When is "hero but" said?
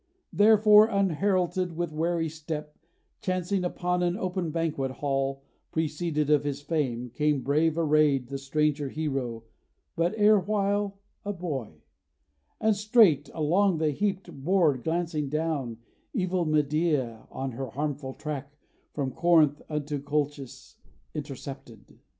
8.89-10.15